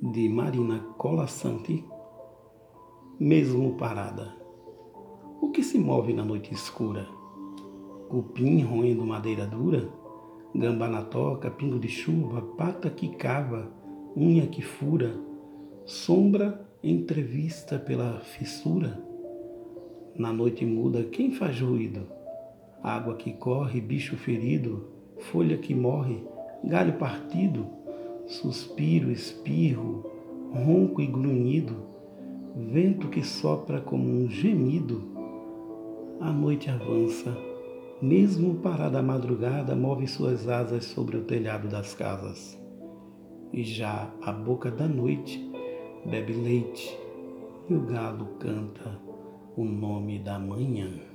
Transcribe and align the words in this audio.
de 0.00 0.28
Marina 0.28 0.78
Colasanti, 0.96 1.84
mesmo 3.18 3.74
parada. 3.74 4.32
O 5.40 5.50
que 5.50 5.60
se 5.60 5.76
move 5.76 6.12
na 6.12 6.24
noite 6.24 6.54
escura? 6.54 7.08
Cupim 8.08 8.62
roendo 8.62 9.04
madeira 9.04 9.44
dura? 9.44 9.88
Gamba 10.54 10.86
na 10.86 11.02
toca, 11.02 11.50
pingo 11.50 11.80
de 11.80 11.88
chuva, 11.88 12.40
pata 12.56 12.88
que 12.88 13.08
cava, 13.16 13.72
unha 14.16 14.46
que 14.46 14.62
fura, 14.62 15.14
sombra 15.84 16.64
entrevista 16.80 17.76
pela 17.76 18.20
fissura? 18.20 19.02
Na 20.16 20.32
noite 20.32 20.64
muda, 20.64 21.02
quem 21.04 21.32
faz 21.32 21.60
ruído? 21.60 22.06
Água 22.84 23.16
que 23.16 23.32
corre, 23.32 23.80
bicho 23.80 24.16
ferido, 24.16 24.86
folha 25.18 25.58
que 25.58 25.74
morre, 25.74 26.22
galho 26.62 26.92
partido, 26.98 27.77
suspiro, 28.28 29.10
espirro, 29.10 30.04
ronco 30.52 31.00
e 31.00 31.06
grunhido, 31.06 31.74
vento 32.54 33.08
que 33.08 33.22
sopra 33.22 33.80
como 33.80 34.04
um 34.04 34.28
gemido. 34.28 35.02
A 36.20 36.30
noite 36.30 36.68
avança, 36.68 37.34
mesmo 38.02 38.56
parada 38.56 38.98
a 38.98 39.02
madrugada, 39.02 39.74
move 39.74 40.06
suas 40.06 40.46
asas 40.46 40.84
sobre 40.84 41.16
o 41.16 41.24
telhado 41.24 41.68
das 41.68 41.94
casas. 41.94 42.60
E 43.50 43.64
já 43.64 44.12
a 44.22 44.30
boca 44.30 44.70
da 44.70 44.86
noite 44.86 45.50
bebe 46.04 46.34
leite 46.34 46.98
e 47.68 47.74
o 47.74 47.80
galo 47.80 48.26
canta 48.38 49.00
o 49.56 49.64
nome 49.64 50.18
da 50.18 50.38
manhã. 50.38 51.07